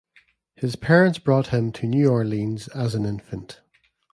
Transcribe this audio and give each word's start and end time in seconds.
His 0.55 0.75
parents 0.75 1.19
brought 1.19 1.49
him 1.49 1.71
to 1.73 1.85
New 1.85 2.09
Orleans 2.09 2.67
as 2.69 2.95
an 2.95 3.05
infant. 3.05 3.61